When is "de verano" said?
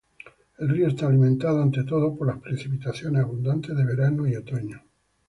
3.77-4.27